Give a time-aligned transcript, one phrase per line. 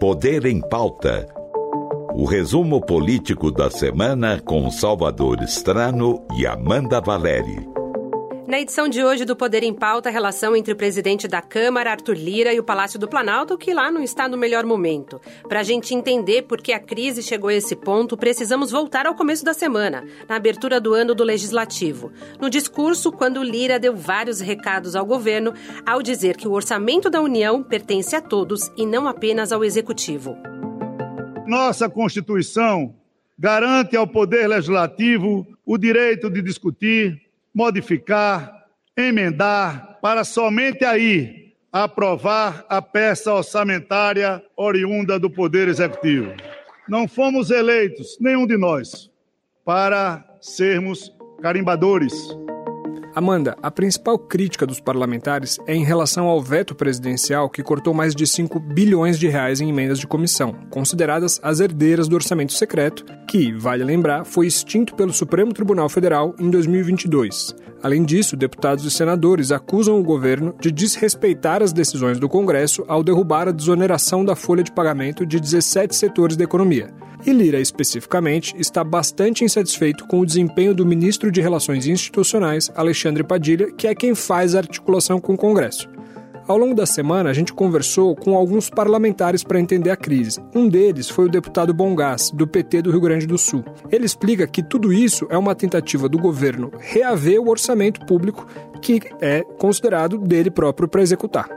[0.00, 1.28] Poder em Pauta.
[2.14, 7.79] O resumo político da semana com Salvador Estrano e Amanda Valeri.
[8.50, 11.92] Na edição de hoje do Poder em Pauta, a relação entre o presidente da Câmara,
[11.92, 15.20] Arthur Lira, e o Palácio do Planalto, que lá não está no melhor momento.
[15.48, 19.14] Para a gente entender por que a crise chegou a esse ponto, precisamos voltar ao
[19.14, 22.10] começo da semana, na abertura do ano do Legislativo.
[22.40, 25.54] No discurso, quando Lira deu vários recados ao governo,
[25.86, 30.36] ao dizer que o orçamento da União pertence a todos e não apenas ao Executivo.
[31.46, 32.96] Nossa Constituição
[33.38, 42.82] garante ao Poder Legislativo o direito de discutir modificar, emendar, para somente aí aprovar a
[42.82, 46.32] peça orçamentária oriunda do Poder Executivo.
[46.88, 49.10] Não fomos eleitos, nenhum de nós,
[49.64, 52.12] para sermos carimbadores.
[53.14, 58.14] Amanda, a principal crítica dos parlamentares é em relação ao veto presidencial que cortou mais
[58.14, 63.04] de 5 bilhões de reais em emendas de comissão, consideradas as herdeiras do orçamento secreto,
[63.26, 67.54] que, vale lembrar, foi extinto pelo Supremo Tribunal Federal em 2022.
[67.82, 73.02] Além disso, deputados e senadores acusam o governo de desrespeitar as decisões do Congresso ao
[73.02, 76.92] derrubar a desoneração da folha de pagamento de 17 setores da economia.
[77.24, 83.22] E Lira, especificamente, está bastante insatisfeito com o desempenho do ministro de Relações Institucionais, Alexandre
[83.22, 85.88] Padilha, que é quem faz a articulação com o Congresso.
[86.48, 90.40] Ao longo da semana, a gente conversou com alguns parlamentares para entender a crise.
[90.54, 93.62] Um deles foi o deputado Bongás, do PT do Rio Grande do Sul.
[93.88, 98.46] Ele explica que tudo isso é uma tentativa do governo reaver o orçamento público
[98.80, 101.48] que é considerado dele próprio para executar.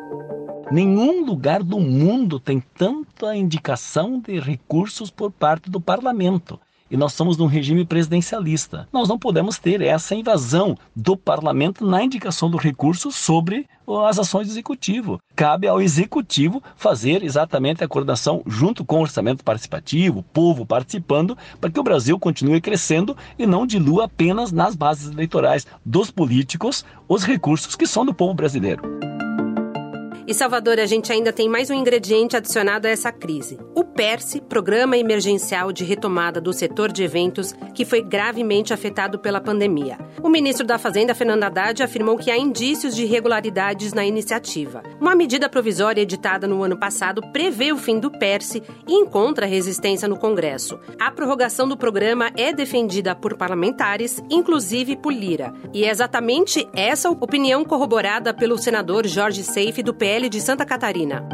[0.73, 6.59] Nenhum lugar do mundo tem tanta indicação de recursos por parte do parlamento.
[6.89, 8.87] E nós somos num regime presidencialista.
[8.91, 13.67] Nós não podemos ter essa invasão do parlamento na indicação do recurso sobre
[14.07, 15.19] as ações do executivo.
[15.35, 21.37] Cabe ao executivo fazer exatamente a coordenação junto com o orçamento participativo, o povo participando,
[21.61, 26.83] para que o Brasil continue crescendo e não dilua apenas nas bases eleitorais dos políticos
[27.07, 29.12] os recursos que são do povo brasileiro.
[30.25, 34.39] E Salvador, a gente ainda tem mais um ingrediente adicionado a essa crise: o PERSE,
[34.39, 39.97] Programa Emergencial de Retomada do Setor de Eventos, que foi gravemente afetado pela pandemia.
[40.21, 44.81] O ministro da Fazenda, Fernando Haddad, afirmou que há indícios de irregularidades na iniciativa.
[44.97, 50.07] Uma medida provisória editada no ano passado prevê o fim do PERSE e encontra resistência
[50.07, 50.79] no Congresso.
[50.97, 55.53] A prorrogação do programa é defendida por parlamentares, inclusive por Lira.
[55.73, 60.63] E é exatamente essa opinião corroborada pelo senador Jorge Seife do PL PL de Santa
[60.63, 61.27] Catarina.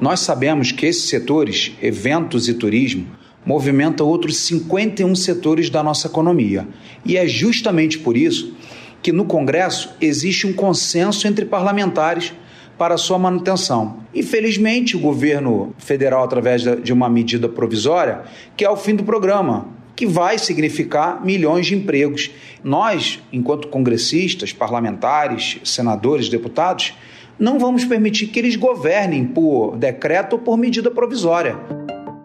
[0.00, 3.08] Nós sabemos que esses setores, eventos e turismo,
[3.44, 6.68] movimentam outros 51 setores da nossa economia.
[7.04, 8.54] E é justamente por isso
[9.02, 12.32] que no Congresso existe um consenso entre parlamentares
[12.78, 13.98] para sua manutenção.
[14.14, 18.22] Infelizmente, o governo federal, através de uma medida provisória,
[18.56, 22.30] que é o fim do programa, que vai significar milhões de empregos.
[22.62, 26.94] Nós, enquanto congressistas, parlamentares, senadores, deputados,
[27.38, 31.56] não vamos permitir que eles governem por decreto ou por medida provisória.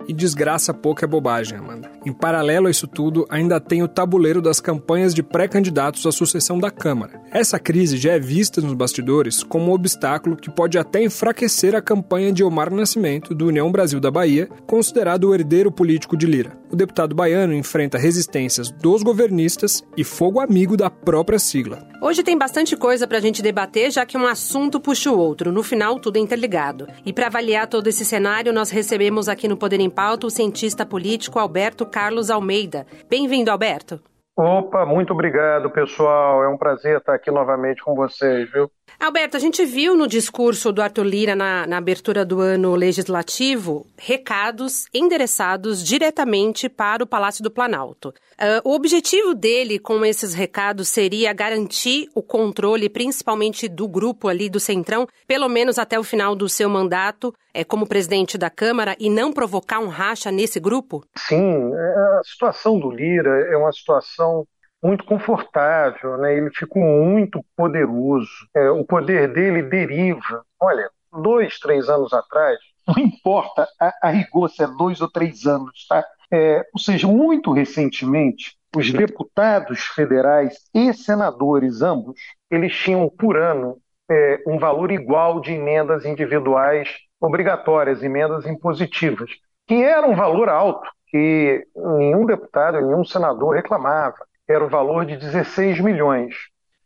[0.08, 1.93] E desgraça pouco é bobagem, Amanda.
[2.06, 6.60] Em paralelo a isso tudo, ainda tem o tabuleiro das campanhas de pré-candidatos à sucessão
[6.60, 7.22] da Câmara.
[7.32, 11.82] Essa crise já é vista nos bastidores como um obstáculo que pode até enfraquecer a
[11.82, 16.58] campanha de Omar Nascimento, do União Brasil da Bahia, considerado o herdeiro político de Lira.
[16.70, 21.88] O deputado baiano enfrenta resistências dos governistas e fogo amigo da própria sigla.
[22.02, 25.52] Hoje tem bastante coisa para a gente debater, já que um assunto puxa o outro.
[25.52, 26.88] No final, tudo é interligado.
[27.06, 30.86] E para avaliar todo esse cenário, nós recebemos aqui no Poder em Pauta o cientista
[30.86, 32.88] político Alberto Carlos Almeida.
[33.08, 34.02] Bem-vindo, Alberto.
[34.36, 36.44] Opa, muito obrigado, pessoal.
[36.44, 38.68] É um prazer estar aqui novamente com vocês, viu?
[39.00, 43.86] Alberto, a gente viu no discurso do Arthur Lira na, na, abertura do ano legislativo
[43.96, 48.12] recados endereçados diretamente para o Palácio do Planalto.
[48.34, 54.50] Uh, o objetivo dele com esses recados seria garantir o controle, principalmente do grupo ali
[54.50, 58.96] do Centrão, pelo menos até o final do seu mandato é, como presidente da Câmara
[59.00, 61.04] e não provocar um racha nesse grupo?
[61.18, 64.48] Sim, é, a situação do Lira é uma situação
[64.82, 66.36] muito confortável, né?
[66.36, 68.30] ele ficou muito poderoso.
[68.54, 70.44] É, o poder dele deriva.
[70.60, 70.90] Olha,
[71.22, 75.86] dois, três anos atrás, não importa a, a rigor se é dois ou três anos,
[75.88, 76.04] tá?
[76.34, 82.20] É, ou seja, muito recentemente, os deputados federais e senadores, ambos,
[82.50, 83.78] eles tinham por ano
[84.10, 86.90] é, um valor igual de emendas individuais
[87.22, 89.30] obrigatórias, emendas impositivas,
[89.68, 95.16] que era um valor alto, que nenhum deputado, nenhum senador reclamava era o valor de
[95.18, 96.36] 16 milhões.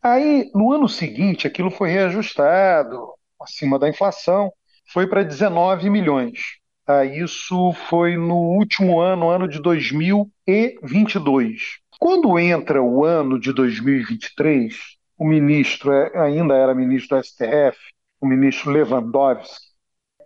[0.02, 4.52] Aí, no ano seguinte, aquilo foi reajustado, acima da inflação,
[4.92, 6.57] foi para 19 milhões.
[6.88, 7.04] Tá?
[7.04, 11.80] Isso foi no último ano, ano de 2022.
[12.00, 14.74] Quando entra o ano de 2023,
[15.18, 17.76] o ministro é, ainda era ministro do STF,
[18.18, 19.66] o ministro Lewandowski,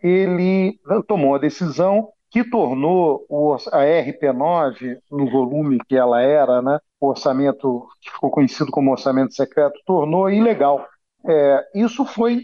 [0.01, 0.79] ele
[1.09, 3.27] tomou a decisão que tornou
[3.73, 9.35] a RP9, no volume que ela era, né, o orçamento que ficou conhecido como orçamento
[9.35, 10.87] secreto, tornou ilegal.
[11.27, 12.43] É, isso foi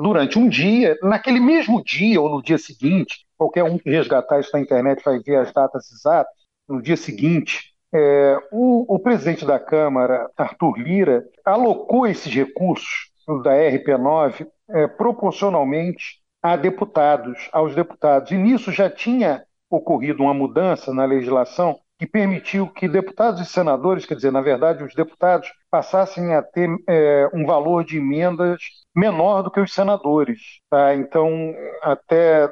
[0.00, 4.50] durante um dia, naquele mesmo dia ou no dia seguinte, qualquer um que resgatar isso
[4.52, 6.32] na internet vai ver as datas exatas,
[6.68, 13.08] no dia seguinte, é, o, o, presidente da Câmara, Arthur Lira, alocou esses recursos
[13.42, 18.30] da RP9 é, proporcionalmente a deputados, aos deputados.
[18.30, 24.06] E nisso já tinha ocorrido uma mudança na legislação que permitiu que deputados e senadores,
[24.06, 28.60] quer dizer, na verdade, os deputados passassem a ter é, um valor de emendas
[28.94, 30.40] menor do que os senadores.
[30.70, 30.94] Tá?
[30.94, 32.48] Então, até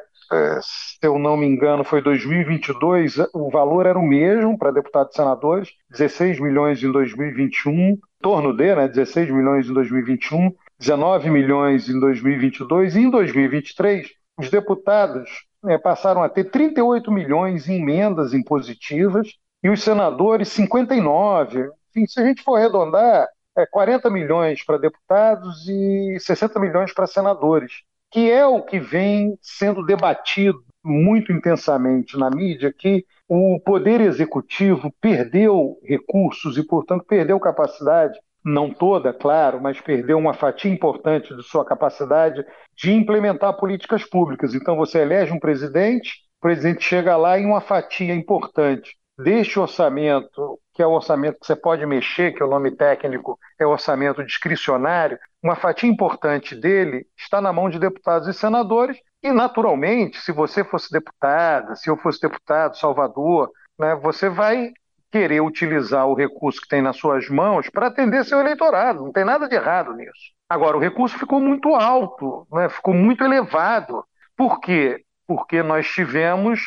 [0.62, 5.16] se eu não me engano, foi 2022, o valor era o mesmo para deputados e
[5.16, 11.88] senadores, 16 milhões em 2021, em torno de, né, 16 milhões em 2021, 19 milhões
[11.88, 14.08] em 2022 e em 2023
[14.38, 15.30] os deputados
[15.62, 19.28] né, passaram a ter 38 milhões em emendas impositivas
[19.62, 21.70] e os senadores 59.
[21.90, 23.26] Enfim, se a gente for arredondar,
[23.56, 27.72] é 40 milhões para deputados e 60 milhões para senadores
[28.10, 34.92] que é o que vem sendo debatido muito intensamente na mídia, que o poder executivo
[35.00, 41.42] perdeu recursos e, portanto, perdeu capacidade, não toda, claro, mas perdeu uma fatia importante de
[41.42, 42.44] sua capacidade
[42.76, 44.54] de implementar políticas públicas.
[44.54, 50.60] Então, você elege um presidente, o presidente chega lá em uma fatia importante deste orçamento,
[50.76, 54.22] que é o orçamento que você pode mexer, que é o nome técnico é orçamento
[54.22, 60.32] discricionário, uma fatia importante dele está na mão de deputados e senadores, e naturalmente, se
[60.32, 64.70] você fosse deputada, se eu fosse deputado, Salvador, né, você vai
[65.10, 69.24] querer utilizar o recurso que tem nas suas mãos para atender seu eleitorado, não tem
[69.24, 70.34] nada de errado nisso.
[70.46, 74.04] Agora, o recurso ficou muito alto, né, ficou muito elevado.
[74.36, 75.02] Por quê?
[75.26, 76.60] Porque nós tivemos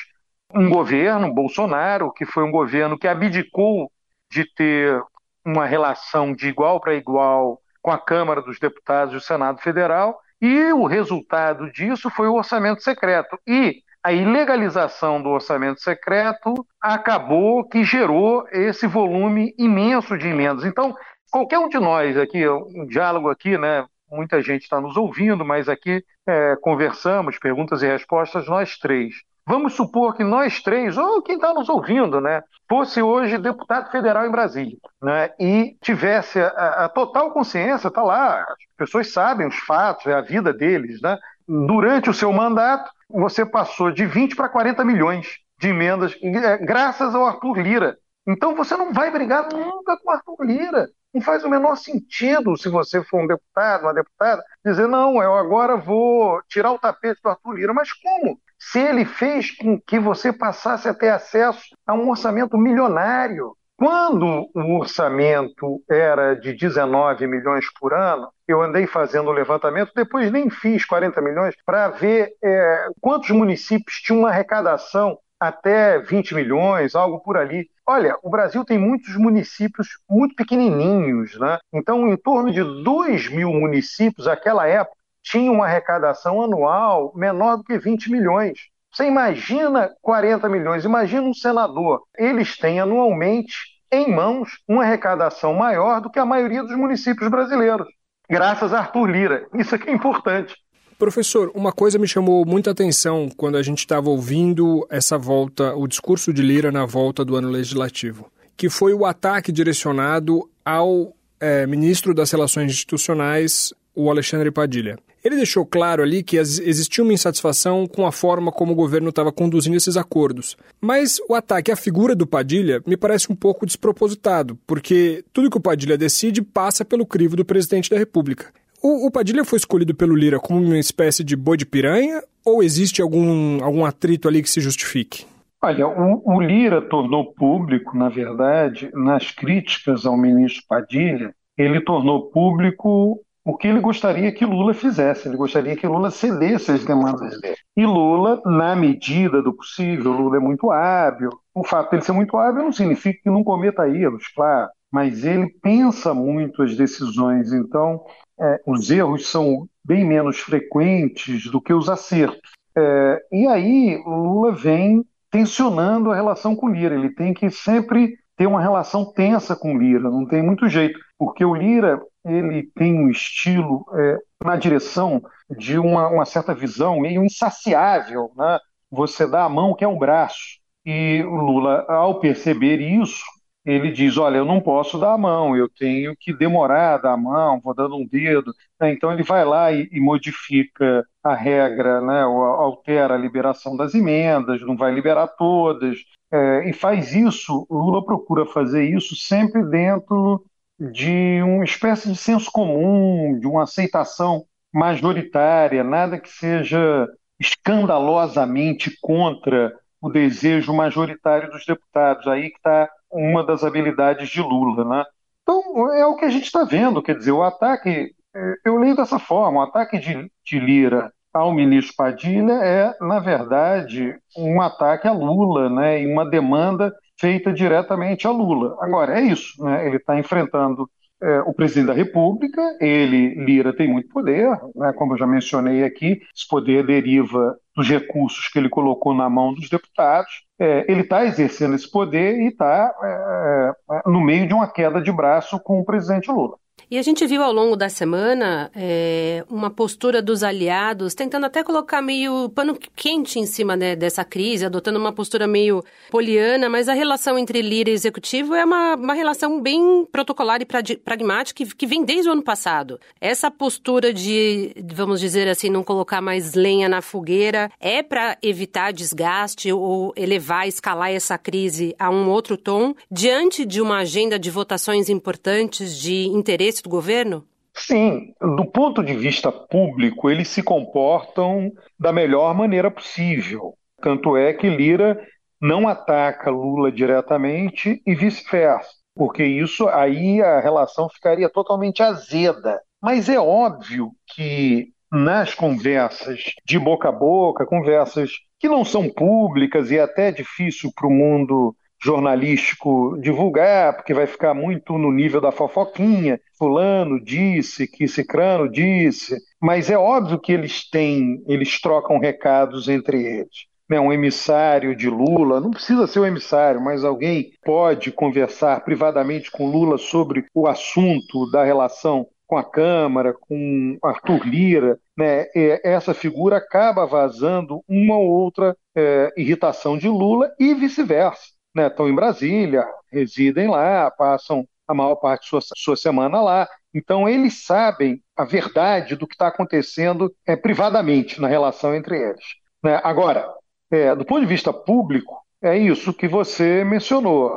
[0.51, 3.91] um governo, Bolsonaro, que foi um governo que abdicou
[4.31, 5.01] de ter
[5.45, 10.19] uma relação de igual para igual com a Câmara dos Deputados e o Senado Federal,
[10.41, 13.37] e o resultado disso foi o orçamento secreto.
[13.47, 20.63] E a ilegalização do orçamento secreto acabou que gerou esse volume imenso de emendas.
[20.63, 20.95] Então,
[21.29, 23.85] qualquer um de nós aqui, um diálogo aqui, né?
[24.09, 29.13] Muita gente está nos ouvindo, mas aqui é, conversamos, perguntas e respostas, nós três.
[29.49, 34.27] Vamos supor que nós três, ou quem está nos ouvindo, né, fosse hoje deputado federal
[34.27, 39.55] em Brasília, né, e tivesse a, a total consciência, está lá, as pessoas sabem os
[39.55, 41.17] fatos, é a vida deles, né,
[41.47, 47.15] durante o seu mandato, você passou de 20 para 40 milhões de emendas, é, graças
[47.15, 47.97] ao Arthur Lira.
[48.27, 50.87] Então você não vai brigar nunca com o Arthur Lira.
[51.11, 55.33] Não faz o menor sentido se você for um deputado, uma deputada, dizer, não, eu
[55.33, 57.73] agora vou tirar o tapete do Arthur Lira.
[57.73, 58.39] Mas como?
[58.59, 63.55] Se ele fez com que você passasse a ter acesso a um orçamento milionário.
[63.77, 70.29] Quando o orçamento era de 19 milhões por ano, eu andei fazendo o levantamento, depois
[70.29, 76.93] nem fiz 40 milhões, para ver é, quantos municípios tinham uma arrecadação até 20 milhões,
[76.93, 77.69] algo por ali.
[77.87, 81.57] Olha, o Brasil tem muitos municípios muito pequenininhos, né?
[81.73, 87.63] Então, em torno de 2 mil municípios, naquela época, tinha uma arrecadação anual menor do
[87.63, 88.59] que 20 milhões.
[88.91, 92.01] Você imagina 40 milhões, imagina um senador.
[92.17, 93.55] Eles têm anualmente
[93.91, 97.87] em mãos uma arrecadação maior do que a maioria dos municípios brasileiros,
[98.29, 99.47] graças a Arthur Lira.
[99.53, 100.55] Isso aqui é importante.
[100.97, 105.87] Professor, uma coisa me chamou muita atenção quando a gente estava ouvindo essa volta, o
[105.87, 111.65] discurso de Lira na volta do ano legislativo, que foi o ataque direcionado ao é,
[111.65, 114.97] ministro das Relações Institucionais, o Alexandre Padilha.
[115.23, 119.31] Ele deixou claro ali que existia uma insatisfação com a forma como o governo estava
[119.31, 120.55] conduzindo esses acordos.
[120.79, 125.57] Mas o ataque à figura do Padilha me parece um pouco despropositado, porque tudo que
[125.57, 128.47] o Padilha decide passa pelo crivo do presidente da República.
[128.81, 132.63] O, o Padilha foi escolhido pelo Lira como uma espécie de boi de piranha ou
[132.63, 135.25] existe algum, algum atrito ali que se justifique?
[135.61, 142.29] Olha, o, o Lira tornou público, na verdade, nas críticas ao ministro Padilha, ele tornou
[142.31, 145.27] público o que ele gostaria que Lula fizesse.
[145.27, 147.55] Ele gostaria que Lula cedesse as demandas dele.
[147.75, 151.29] E Lula, na medida do possível, Lula é muito hábil.
[151.53, 155.23] O fato de ele ser muito hábil não significa que não cometa erros, claro, mas
[155.23, 157.51] ele pensa muito as decisões.
[157.53, 158.03] Então,
[158.39, 162.51] é, os erros são bem menos frequentes do que os acertos.
[162.77, 166.95] É, e aí Lula vem tensionando a relação com Lira.
[166.95, 171.43] Ele tem que sempre ter uma relação tensa com Lira, não tem muito jeito, porque
[171.43, 175.21] o Lira ele tem um estilo é, na direção
[175.57, 178.59] de uma, uma, certa visão meio insaciável, né?
[178.91, 180.59] Você dá a mão que é um braço.
[180.85, 183.23] E Lula, ao perceber isso,
[183.65, 187.13] ele diz: Olha, eu não posso dar a mão, eu tenho que demorar a dar
[187.13, 188.53] a mão, vou dando um dedo.
[188.81, 194.61] Então ele vai lá e, e modifica a regra, né, altera a liberação das emendas,
[194.61, 195.99] não vai liberar todas,
[196.31, 197.67] é, e faz isso.
[197.69, 200.43] Lula procura fazer isso sempre dentro
[200.79, 207.07] de uma espécie de senso comum, de uma aceitação majoritária, nada que seja
[207.39, 212.27] escandalosamente contra o desejo majoritário dos deputados.
[212.27, 215.03] Aí que está uma das habilidades de Lula, né?
[215.43, 218.95] Então é o que a gente está vendo, quer dizer, o ataque, é, eu leio
[218.95, 225.07] dessa forma, o ataque de, de Lira ao ministro Padilha é, na verdade, um ataque
[225.07, 226.01] a Lula, né?
[226.01, 228.77] E uma demanda feita diretamente a Lula.
[228.79, 229.85] Agora é isso, né?
[229.85, 230.89] Ele está enfrentando
[231.21, 235.83] é, o presidente da República, ele, Lira, tem muito poder, né, como eu já mencionei
[235.83, 240.45] aqui, esse poder deriva dos recursos que ele colocou na mão dos deputados.
[240.57, 245.01] É, ele está exercendo esse poder e está é, é, no meio de uma queda
[245.01, 246.57] de braço com o presidente Lula.
[246.91, 251.63] E a gente viu ao longo da semana é, uma postura dos aliados tentando até
[251.63, 256.89] colocar meio pano quente em cima né, dessa crise, adotando uma postura meio poliana, mas
[256.89, 261.75] a relação entre líder e executivo é uma, uma relação bem protocolar e pragmática que,
[261.75, 262.99] que vem desde o ano passado.
[263.21, 268.91] Essa postura de, vamos dizer assim, não colocar mais lenha na fogueira é para evitar
[268.93, 274.49] desgaste ou elevar, escalar essa crise a um outro tom, diante de uma agenda de
[274.49, 277.45] votações importantes de interesse do governo?
[277.73, 283.73] Sim, do ponto de vista público, eles se comportam da melhor maneira possível.
[284.01, 285.19] Tanto é que Lira
[285.61, 292.81] não ataca Lula diretamente e vice-versa, porque isso aí a relação ficaria totalmente azeda.
[293.01, 299.89] Mas é óbvio que nas conversas de boca a boca, conversas que não são públicas
[299.89, 305.41] e é até difícil para o mundo jornalístico divulgar, porque vai ficar muito no nível
[305.41, 306.39] da fofoquinha.
[306.57, 313.21] Fulano disse que Cicrano disse, mas é óbvio que eles têm, eles trocam recados entre
[313.21, 313.67] eles.
[313.89, 319.49] Né, um emissário de Lula, não precisa ser um emissário, mas alguém pode conversar privadamente
[319.49, 325.47] com Lula sobre o assunto da relação com a Câmara, com Arthur Lira, né,
[325.83, 332.09] essa figura acaba vazando uma ou outra é, irritação de Lula e vice-versa né, estão
[332.09, 336.67] em Brasília, residem lá, passam a maior parte de sua, sua semana lá.
[336.93, 342.43] Então, eles sabem a verdade do que está acontecendo é, privadamente na relação entre eles.
[342.83, 342.99] Né?
[343.03, 343.47] Agora,
[343.91, 347.51] é, do ponto de vista público, é isso que você mencionou.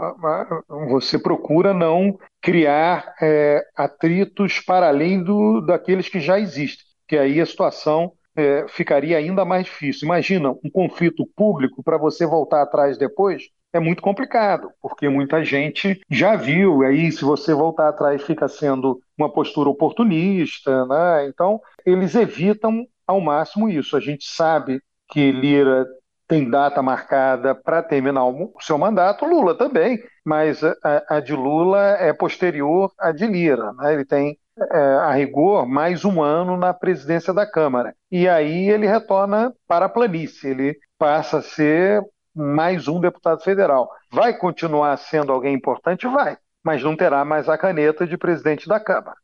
[0.90, 7.40] Você procura não criar é, atritos para além do, daqueles que já existem, que aí
[7.40, 10.06] a situação é, ficaria ainda mais difícil.
[10.06, 16.00] Imagina um conflito público para você voltar atrás depois, é muito complicado, porque muita gente
[16.10, 21.26] já viu, e aí se você voltar atrás fica sendo uma postura oportunista, né?
[21.28, 23.96] Então, eles evitam ao máximo isso.
[23.96, 25.86] A gente sabe que Lira
[26.28, 30.76] tem data marcada para terminar o seu mandato, Lula também, mas a,
[31.08, 33.92] a, de Lula é posterior à de Lira, né?
[33.92, 34.38] Ele tem
[34.70, 37.94] é, a rigor, mais um ano na presidência da Câmara.
[38.10, 42.02] E aí ele retorna para a planície, ele passa a ser
[42.34, 43.90] mais um deputado federal.
[44.10, 46.06] Vai continuar sendo alguém importante?
[46.06, 49.16] Vai, mas não terá mais a caneta de presidente da Câmara.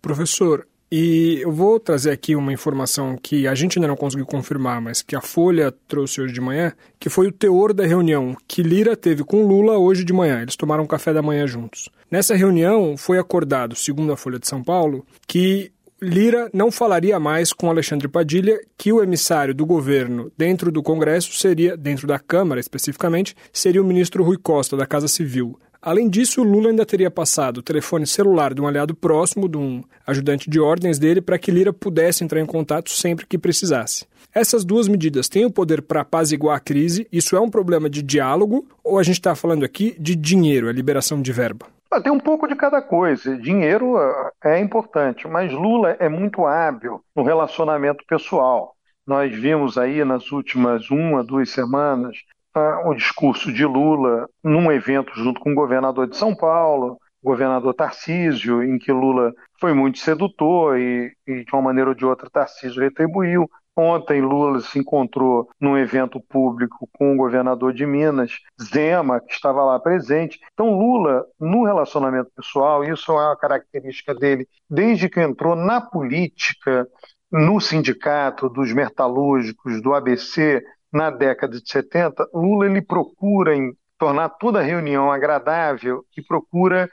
[0.00, 4.80] Professor, e eu vou trazer aqui uma informação que a gente ainda não conseguiu confirmar,
[4.80, 8.62] mas que a Folha trouxe hoje de manhã, que foi o teor da reunião que
[8.62, 10.40] Lira teve com Lula hoje de manhã.
[10.40, 11.88] Eles tomaram café da manhã juntos.
[12.08, 15.72] Nessa reunião foi acordado, segundo a Folha de São Paulo, que
[16.04, 21.32] Lira não falaria mais com Alexandre Padilha que o emissário do governo dentro do Congresso
[21.32, 25.58] seria, dentro da Câmara especificamente, seria o ministro Rui Costa, da Casa Civil.
[25.80, 29.82] Além disso, Lula ainda teria passado o telefone celular de um aliado próximo, de um
[30.06, 34.06] ajudante de ordens dele, para que Lira pudesse entrar em contato sempre que precisasse.
[34.34, 37.06] Essas duas medidas têm o poder para apaziguar a crise?
[37.10, 40.72] Isso é um problema de diálogo ou a gente está falando aqui de dinheiro, a
[40.72, 41.73] liberação de verba?
[41.90, 43.36] Ah, tem um pouco de cada coisa.
[43.36, 48.74] Dinheiro ah, é importante, mas Lula é muito hábil no relacionamento pessoal.
[49.06, 52.16] Nós vimos aí nas últimas uma, duas semanas
[52.56, 57.28] uh, o discurso de Lula num evento junto com o governador de São Paulo, o
[57.28, 62.04] governador Tarcísio, em que Lula foi muito sedutor e, e de uma maneira ou de
[62.04, 63.48] outra Tarcísio retribuiu.
[63.76, 69.64] Ontem Lula se encontrou num evento público com o governador de Minas, Zema, que estava
[69.64, 70.38] lá presente.
[70.52, 76.86] Então Lula, no relacionamento pessoal, isso é uma característica dele desde que entrou na política,
[77.32, 80.62] no sindicato dos metalúrgicos do ABC
[80.92, 86.88] na década de 70, Lula ele procura em tornar toda reunião agradável e procura,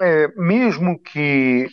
[0.00, 1.66] é, mesmo que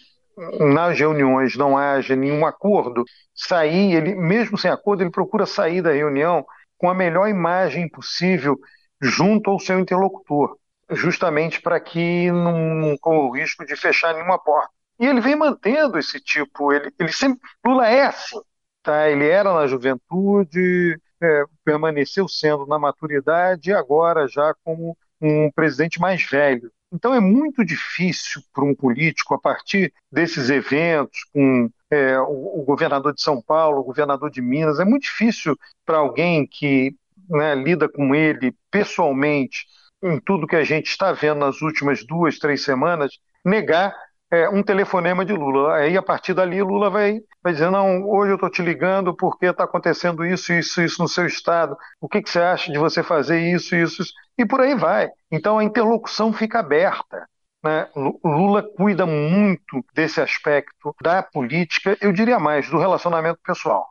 [0.59, 5.91] nas reuniões não haja nenhum acordo, sair, ele, mesmo sem acordo, ele procura sair da
[5.91, 6.45] reunião
[6.77, 8.57] com a melhor imagem possível
[9.01, 10.57] junto ao seu interlocutor,
[10.91, 14.71] justamente para que não corra o risco de fechar nenhuma porta.
[14.99, 18.39] E ele vem mantendo esse tipo, ele, ele sempre, Lula é assim,
[18.81, 19.09] tá?
[19.09, 25.99] ele era na juventude, é, permaneceu sendo na maturidade e agora já como um presidente
[25.99, 26.71] mais velho.
[26.93, 32.63] Então é muito difícil para um político, a partir desses eventos, com é, o, o,
[32.63, 36.95] governador de São Paulo, o governador de Minas, é muito difícil para alguém que
[37.27, 39.65] né, lida com ele pessoalmente,
[40.03, 43.95] em tudo que a gente está vendo nas últimas duas, três semanas, negar
[44.33, 45.75] é, um telefonema de Lula.
[45.75, 49.45] Aí, a partir dali, Lula vai, vai dizer: não, hoje eu estou te ligando porque
[49.45, 51.77] está acontecendo isso, isso, isso no seu estado.
[52.01, 54.13] O que, que você acha de você fazer isso, isso, isso?
[54.35, 55.07] E por aí vai.
[55.31, 57.27] Então, a interlocução fica aberta.
[57.63, 57.87] Né?
[58.25, 63.87] Lula cuida muito desse aspecto da política, eu diria mais, do relacionamento pessoal.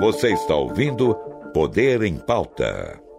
[0.00, 1.14] Você está ouvindo
[1.52, 3.09] Poder em Pauta.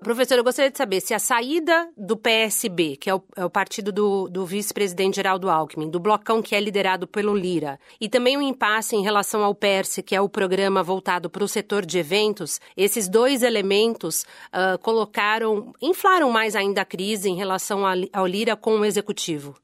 [0.00, 3.50] Professor, eu gostaria de saber se a saída do PSB, que é o, é o
[3.50, 8.36] partido do, do vice-presidente Geraldo Alckmin, do blocão que é liderado pelo Lira, e também
[8.36, 11.84] o um impasse em relação ao PERSE, que é o programa voltado para o setor
[11.84, 18.26] de eventos, esses dois elementos uh, colocaram, inflaram mais ainda a crise em relação ao
[18.26, 19.56] Lira com o executivo?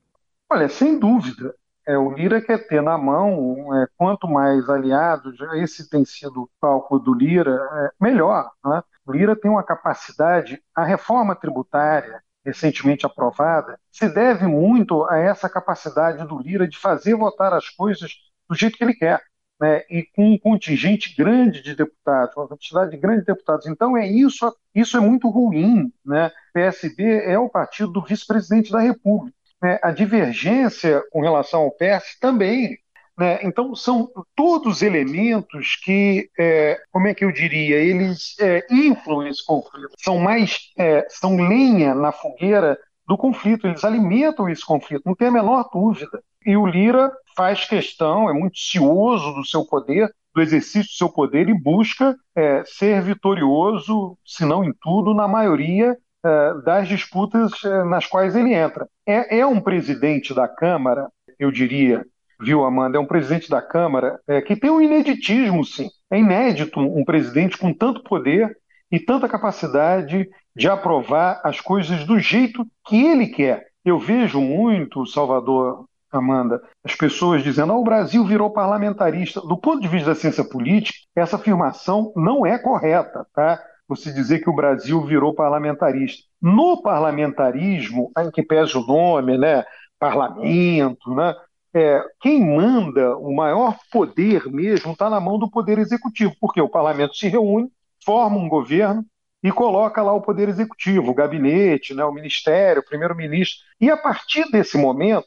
[0.50, 1.54] Olha, sem dúvida.
[1.86, 6.50] É, o Lira quer ter na mão, é, quanto mais aliados, esse tem sido o
[6.60, 8.50] cálculo do Lira, é, melhor.
[8.64, 8.82] Né?
[9.12, 16.26] Lira tem uma capacidade, a reforma tributária recentemente aprovada se deve muito a essa capacidade
[16.26, 18.12] do Lira de fazer votar as coisas
[18.48, 19.22] do jeito que ele quer.
[19.60, 23.66] Né, e com um contingente grande de deputados, uma quantidade de deputados.
[23.68, 25.92] Então é isso, isso é muito ruim.
[26.04, 26.32] Né?
[26.52, 29.36] PSB é o partido do vice-presidente da República.
[29.62, 29.78] Né?
[29.80, 32.76] A divergência com relação ao PS também
[33.16, 33.38] né?
[33.42, 39.44] Então, são todos elementos que, é, como é que eu diria, eles é, influem esse
[39.44, 45.14] conflito, são mais, é, são lenha na fogueira do conflito, eles alimentam esse conflito, não
[45.14, 46.22] tem a menor dúvida.
[46.44, 51.08] E o Lira faz questão, é muito cioso do seu poder, do exercício do seu
[51.08, 57.52] poder e busca é, ser vitorioso, se não em tudo, na maioria é, das disputas
[57.64, 58.88] é, nas quais ele entra.
[59.06, 62.04] É, é um presidente da Câmara, eu diria,
[62.40, 62.98] viu, Amanda?
[62.98, 65.88] É um presidente da Câmara é, que tem um ineditismo, sim.
[66.10, 68.56] É inédito um presidente com tanto poder
[68.90, 73.66] e tanta capacidade de aprovar as coisas do jeito que ele quer.
[73.84, 79.40] Eu vejo muito, Salvador, Amanda, as pessoas dizendo ah, o Brasil virou parlamentarista.
[79.40, 83.60] Do ponto de vista da ciência política, essa afirmação não é correta, tá?
[83.88, 86.22] Você dizer que o Brasil virou parlamentarista.
[86.40, 89.64] No parlamentarismo, em que pese o nome, né?
[89.98, 91.34] Parlamento, né?
[91.74, 96.68] É, quem manda o maior poder mesmo está na mão do poder executivo, porque o
[96.68, 97.68] parlamento se reúne,
[98.04, 99.04] forma um governo
[99.42, 103.58] e coloca lá o poder executivo, o gabinete, né, o ministério, o primeiro-ministro.
[103.80, 105.26] E a partir desse momento,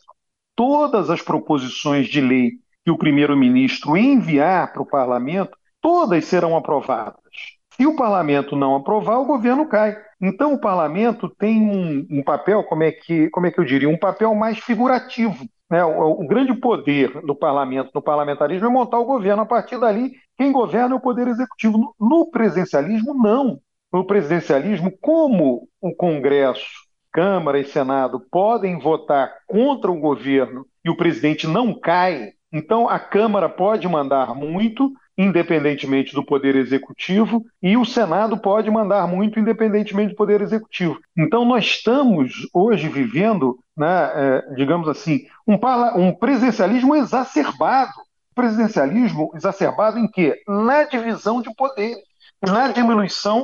[0.56, 2.52] todas as proposições de lei
[2.84, 7.20] que o primeiro-ministro enviar para o parlamento, todas serão aprovadas.
[7.76, 9.96] Se o parlamento não aprovar, o governo cai.
[10.20, 13.90] Então o parlamento tem um, um papel, como é, que, como é que eu diria,
[13.90, 19.00] um papel mais figurativo né, o, o, grande poder do parlamento, do parlamentarismo, é montar
[19.00, 19.42] o governo.
[19.42, 21.78] A partir dali, quem governa é o poder executivo.
[21.78, 23.60] No, no presidencialismo, não.
[23.92, 30.96] No presidencialismo, como o Congresso, Câmara e Senado podem votar contra o governo e o
[30.96, 37.84] presidente não cai, então a Câmara pode mandar muito, independentemente do poder executivo, e o
[37.84, 41.00] Senado pode mandar muito, independentemente do poder executivo.
[41.18, 45.58] Então, nós estamos hoje vivendo, né, é, digamos assim, um,
[45.96, 47.94] um presidencialismo exacerbado.
[48.36, 50.40] Presidencialismo exacerbado em quê?
[50.48, 51.96] Na divisão de poder,
[52.40, 53.44] na diminuição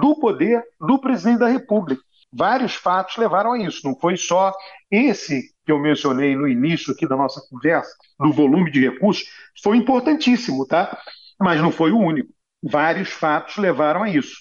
[0.00, 2.02] do poder do presidente da República.
[2.32, 3.86] Vários fatos levaram a isso.
[3.86, 4.52] Não foi só
[4.90, 9.24] esse que eu mencionei no início aqui da nossa conversa, do volume de recursos,
[9.62, 10.98] foi importantíssimo, tá?
[11.40, 12.30] Mas não foi o único.
[12.62, 14.36] Vários fatos levaram a isso.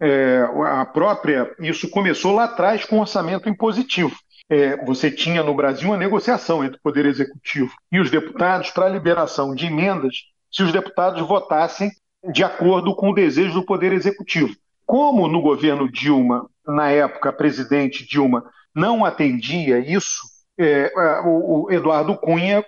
[0.00, 4.16] É, a própria, isso começou lá atrás com o orçamento impositivo.
[4.48, 8.86] É, você tinha no Brasil uma negociação entre o Poder Executivo e os deputados para
[8.86, 10.14] a liberação de emendas
[10.50, 11.90] se os deputados votassem
[12.30, 14.54] de acordo com o desejo do Poder Executivo.
[14.84, 20.22] Como no governo Dilma, na época, a presidente Dilma não atendia isso,
[20.58, 22.64] é, é o, o, Eduardo Cunha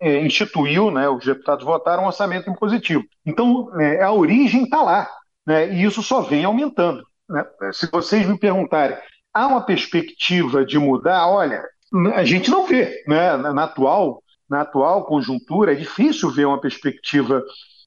[0.00, 3.04] é, instituiu, né, os deputados votaram um orçamento impositivo.
[3.24, 5.08] Então, é, a origem está lá,
[5.46, 7.02] né, e isso só vem aumentando.
[7.28, 7.44] Né?
[7.72, 8.96] Se vocês me perguntarem,
[9.32, 11.28] há uma perspectiva de mudar?
[11.28, 11.64] Olha,
[12.14, 13.02] a gente não vê.
[13.06, 13.36] Né?
[13.36, 17.42] Na, atual, na atual conjuntura, é difícil ver uma perspectiva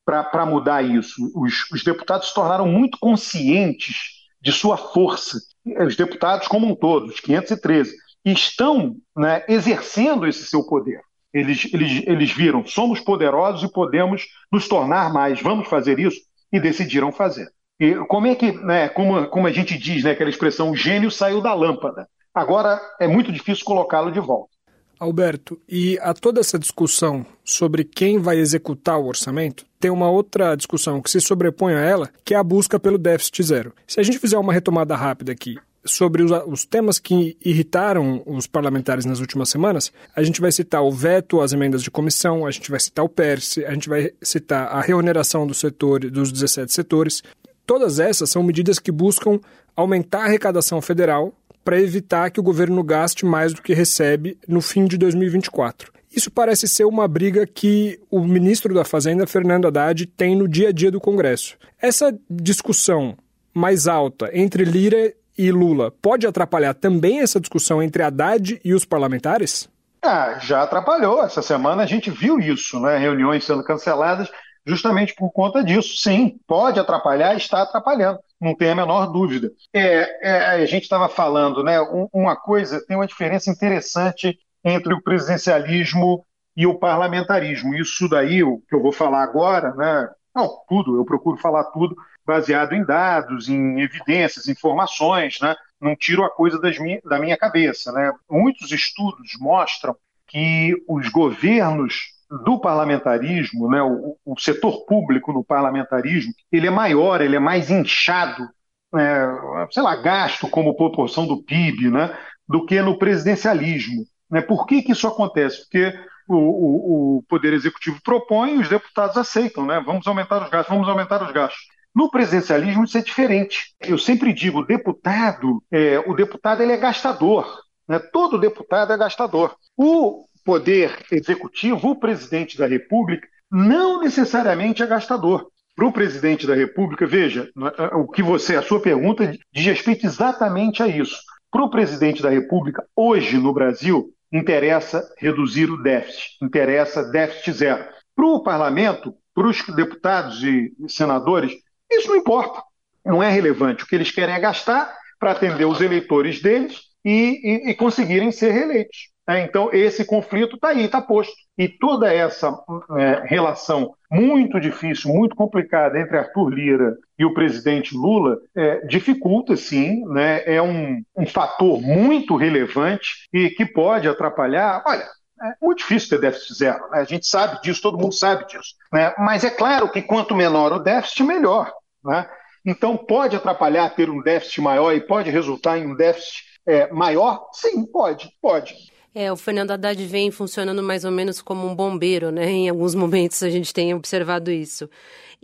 [0.06, 1.15] para mudar isso.
[1.36, 5.39] Os, os deputados se tornaram muito conscientes de sua força,
[5.86, 11.01] os deputados como um todo, os 513, estão né, exercendo esse seu poder.
[11.33, 16.59] Eles, eles, eles viram, somos poderosos e podemos nos tornar mais, vamos fazer isso, e
[16.59, 17.47] decidiram fazer.
[17.79, 21.09] E como é que, né, como, como a gente diz, né, aquela expressão, o gênio
[21.09, 22.07] saiu da lâmpada.
[22.33, 24.53] Agora é muito difícil colocá-lo de volta.
[24.99, 30.55] Alberto, e a toda essa discussão sobre quem vai executar o orçamento, tem uma outra
[30.55, 33.73] discussão que se sobrepõe a ela, que é a busca pelo déficit zero.
[33.86, 38.48] Se a gente fizer uma retomada rápida aqui sobre os, os, temas que irritaram os
[38.48, 42.52] parlamentares nas últimas semanas, a gente vai citar o veto às emendas de comissão, a
[42.52, 46.72] gente vai citar o PERSE, a gente vai citar a reoneração do setor, dos 17
[46.72, 47.22] setores.
[47.65, 49.39] Todas essas são medidas que buscam
[49.76, 54.62] aumentar a arrecadação federal para evitar que o governo gaste mais do que recebe no
[54.62, 55.91] fim de 2024.
[56.15, 60.69] Isso parece ser uma briga que o ministro da Fazenda, Fernando Haddad, tem no dia
[60.69, 61.58] a dia do Congresso.
[61.82, 63.17] Essa discussão
[63.54, 68.86] mais alta entre Lira e Lula pode atrapalhar também essa discussão entre Haddad e os
[68.86, 69.69] parlamentares?
[70.02, 71.24] Ah, já atrapalhou.
[71.24, 72.98] Essa semana a gente viu isso, né?
[72.98, 74.30] Reuniões sendo canceladas
[74.65, 75.96] justamente por conta disso.
[75.98, 79.52] Sim, pode atrapalhar, está atrapalhando, não tem a menor dúvida.
[79.74, 81.82] É, é a gente estava falando, né?
[81.82, 87.74] Um, uma coisa, tem uma diferença interessante entre o presidencialismo e o parlamentarismo.
[87.76, 90.10] Isso daí, o que eu vou falar agora, né?
[90.36, 95.55] Não, tudo, eu procuro falar tudo baseado em dados, em evidências, informações, né?
[95.79, 98.12] Não tiro a coisa minha, da minha cabeça, né?
[98.29, 99.95] Muitos estudos mostram
[100.27, 107.21] que os governos do parlamentarismo, né, o, o, setor público no parlamentarismo, ele é maior,
[107.21, 108.49] ele é mais inchado,
[108.95, 114.05] é, sei lá, gasto como proporção do PIB, né, do que no presidencialismo.
[114.31, 114.41] Né?
[114.41, 115.62] Por que, que isso acontece?
[115.62, 115.93] Porque
[116.27, 119.81] o, o, o, Poder Executivo propõe e os deputados aceitam, né?
[119.86, 121.62] Vamos aumentar os gastos, vamos aumentar os gastos.
[121.95, 123.75] No presidencialismo isso é diferente.
[123.79, 127.62] Eu sempre digo, deputado, é, o deputado ele é gastador.
[127.88, 127.99] Né?
[127.99, 129.56] Todo deputado é gastador.
[129.77, 135.47] O poder executivo, o presidente da República, não necessariamente é gastador.
[135.75, 139.65] Para o presidente da República, veja, é, é, o que você, a sua pergunta diz
[139.65, 141.17] respeito exatamente a isso.
[141.51, 147.86] Para o presidente da República, hoje no Brasil, interessa reduzir o déficit, interessa déficit zero.
[148.15, 151.53] Para o parlamento, para os deputados e senadores,
[151.99, 152.62] isso não importa,
[153.06, 153.84] não é relevante.
[153.84, 158.32] O que eles querem é gastar para atender os eleitores deles e, e, e conseguirem
[158.32, 159.13] ser reeleitos.
[159.27, 161.34] É, então, esse conflito está aí, está posto.
[161.58, 162.53] E toda essa
[162.97, 169.56] é, relação muito difícil, muito complicada entre Arthur Lira e o presidente Lula é, dificulta,
[169.56, 174.84] sim, né, é um, um fator muito relevante e que pode atrapalhar.
[174.86, 175.03] Olha,
[175.41, 176.99] é muito difícil ter déficit zero, né?
[176.99, 178.75] a gente sabe disso, todo mundo sabe disso.
[178.91, 179.13] Né?
[179.17, 181.71] Mas é claro que quanto menor o déficit, melhor.
[182.03, 182.29] Né?
[182.65, 187.49] Então, pode atrapalhar ter um déficit maior e pode resultar em um déficit é, maior?
[187.51, 188.75] Sim, pode, pode.
[189.15, 192.49] É, o Fernando Haddad vem funcionando mais ou menos como um bombeiro, né?
[192.49, 194.89] Em alguns momentos a gente tem observado isso.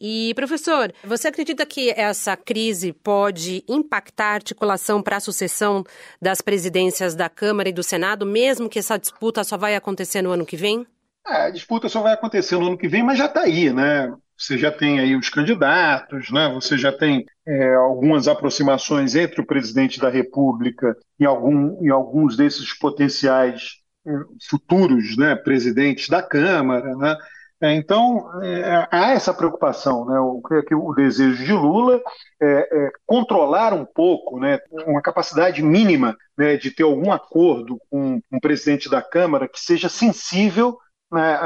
[0.01, 5.83] E, professor, você acredita que essa crise pode impactar a articulação para a sucessão
[6.21, 10.31] das presidências da Câmara e do Senado, mesmo que essa disputa só vai acontecer no
[10.31, 10.87] ano que vem?
[11.27, 14.11] É, a disputa só vai acontecer no ano que vem, mas já está aí, né?
[14.39, 16.49] Você já tem aí os candidatos, né?
[16.53, 22.37] você já tem é, algumas aproximações entre o presidente da República e, algum, e alguns
[22.37, 24.11] desses potenciais é,
[24.49, 26.95] futuros né, presidentes da Câmara.
[26.95, 27.17] Né?
[27.61, 30.05] É, então, é, há essa preocupação.
[30.05, 30.17] Né?
[30.21, 32.01] O, que o desejo de Lula
[32.41, 32.45] é,
[32.85, 38.39] é, controlar um pouco, né, uma capacidade mínima né, de ter algum acordo com um
[38.39, 40.77] presidente da Câmara que seja sensível
[41.11, 41.37] né,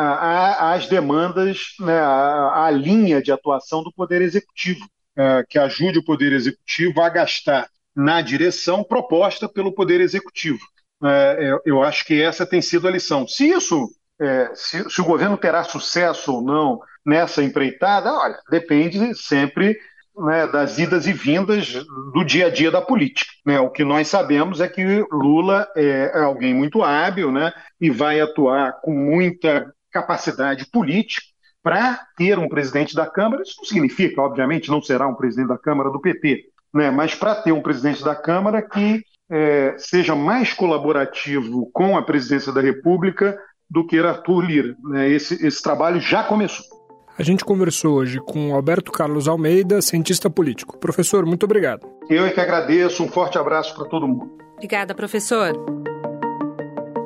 [0.60, 6.34] às demandas, né, à, linha de atuação do Poder Executivo, é, que ajude o Poder
[6.34, 10.60] Executivo a gastar na direção proposta pelo Poder Executivo.
[11.04, 13.28] É, é, eu acho que essa tem sido a lição.
[13.28, 19.14] Se isso, é, se, se, o governo terá sucesso ou não nessa empreitada, olha, depende
[19.16, 19.78] sempre
[20.18, 21.74] né, das idas e vindas
[22.14, 23.32] do dia a dia da política.
[23.46, 23.60] Né?
[23.60, 28.20] O que nós sabemos é que Lula é, é alguém muito hábil né, e vai
[28.20, 34.70] atuar com muita capacidade política para ter um presidente da Câmara, isso não significa, obviamente,
[34.70, 36.92] não será um presidente da Câmara do PT, né?
[36.92, 42.52] mas para ter um presidente da Câmara que é, seja mais colaborativo com a presidência
[42.52, 44.76] da República do que Arthur Lira.
[44.84, 45.10] Né?
[45.10, 46.66] Esse, esse trabalho já começou.
[47.16, 50.80] A gente conversou hoje com Alberto Carlos Almeida, cientista político.
[50.80, 51.88] Professor, muito obrigado.
[52.10, 53.04] Eu é que agradeço.
[53.04, 54.36] Um forte abraço para todo mundo.
[54.56, 55.54] Obrigada, professor.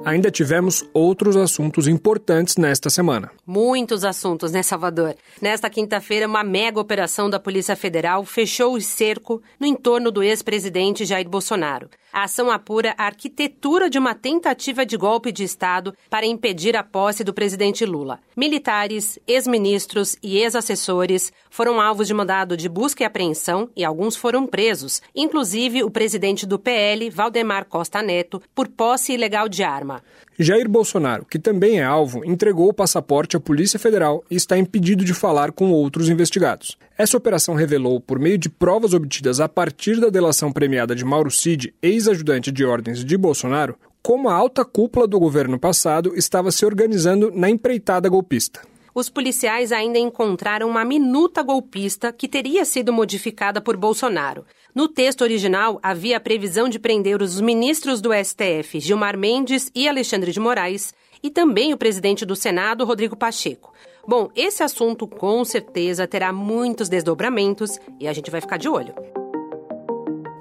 [0.06, 3.30] Ainda tivemos outros assuntos importantes nesta semana.
[3.46, 5.14] Muitos assuntos, né, Salvador?
[5.42, 11.04] Nesta quinta-feira, uma mega operação da Polícia Federal fechou o cerco no entorno do ex-presidente
[11.04, 11.90] Jair Bolsonaro.
[12.18, 16.82] A ação apura a arquitetura de uma tentativa de golpe de Estado para impedir a
[16.82, 18.20] posse do presidente Lula.
[18.36, 24.48] Militares, ex-ministros e ex-assessores foram alvos de mandado de busca e apreensão e alguns foram
[24.48, 30.02] presos, inclusive o presidente do PL, Valdemar Costa Neto, por posse ilegal de arma.
[30.40, 35.04] Jair Bolsonaro, que também é alvo, entregou o passaporte à Polícia Federal e está impedido
[35.04, 36.78] de falar com outros investigados.
[36.96, 41.32] Essa operação revelou, por meio de provas obtidas a partir da delação premiada de Mauro
[41.32, 46.64] Cid, ex-ajudante de ordens de Bolsonaro, como a alta cúpula do governo passado estava se
[46.66, 48.62] organizando na empreitada golpista
[49.00, 54.44] os policiais ainda encontraram uma minuta golpista que teria sido modificada por Bolsonaro.
[54.74, 59.88] No texto original, havia a previsão de prender os ministros do STF, Gilmar Mendes e
[59.88, 63.74] Alexandre de Moraes, e também o presidente do Senado, Rodrigo Pacheco.
[64.08, 68.94] Bom, esse assunto com certeza terá muitos desdobramentos e a gente vai ficar de olho.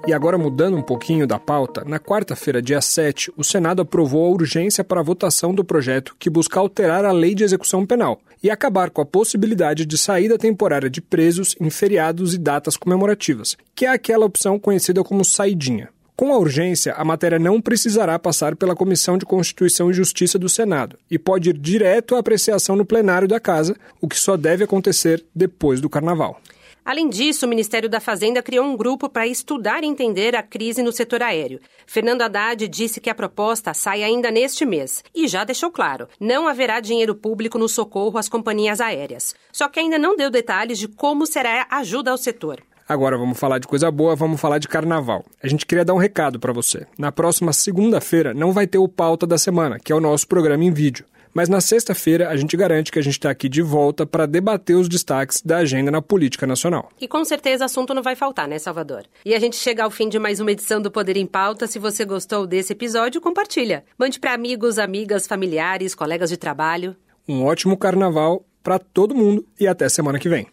[0.07, 4.29] E agora, mudando um pouquinho da pauta, na quarta-feira, dia 7, o Senado aprovou a
[4.29, 8.49] urgência para a votação do projeto que busca alterar a lei de execução penal e
[8.49, 13.85] acabar com a possibilidade de saída temporária de presos em feriados e datas comemorativas, que
[13.85, 15.89] é aquela opção conhecida como saidinha.
[16.15, 20.47] Com a urgência, a matéria não precisará passar pela Comissão de Constituição e Justiça do
[20.47, 24.63] Senado e pode ir direto à apreciação no plenário da Casa, o que só deve
[24.63, 26.39] acontecer depois do Carnaval.
[26.87, 30.81] Além disso, o Ministério da Fazenda criou um grupo para estudar e entender a crise
[30.81, 31.59] no setor aéreo.
[31.85, 36.47] Fernando Haddad disse que a proposta sai ainda neste mês e já deixou claro: não
[36.47, 39.35] haverá dinheiro público no socorro às companhias aéreas.
[39.51, 42.63] Só que ainda não deu detalhes de como será a ajuda ao setor.
[42.87, 45.25] Agora vamos falar de coisa boa, vamos falar de carnaval.
[45.43, 46.87] A gente queria dar um recado para você.
[46.97, 50.63] Na próxima segunda-feira não vai ter o pauta da semana, que é o nosso programa
[50.63, 51.05] em vídeo.
[51.37, 54.75] Mas na sexta-feira a gente garante que a gente está aqui de volta para debater
[54.75, 56.89] os destaques da agenda na política nacional.
[56.99, 59.03] E com certeza assunto não vai faltar, né, Salvador?
[59.23, 61.67] E a gente chega ao fim de mais uma edição do Poder em Pauta.
[61.67, 63.83] Se você gostou desse episódio, compartilha.
[63.99, 66.95] Mande para amigos, amigas, familiares, colegas de trabalho.
[67.29, 70.47] Um ótimo carnaval para todo mundo e até semana que vem.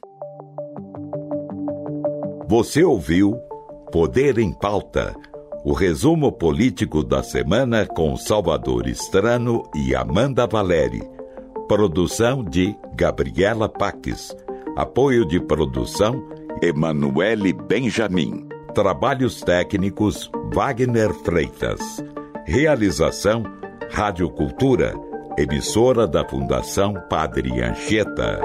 [2.47, 3.39] Você ouviu
[3.91, 5.17] Poder em Pauta
[5.65, 11.03] o resumo político da semana com Salvador Estrano e Amanda Valeri.
[11.67, 14.37] Produção de Gabriela Paques.
[14.77, 16.23] Apoio de produção
[16.63, 18.47] Emanuele Benjamin.
[18.75, 21.81] Trabalhos técnicos Wagner Freitas.
[22.45, 23.43] Realização
[23.91, 24.95] Rádio Cultura,
[25.39, 28.39] emissora da Fundação Padre Anchieta.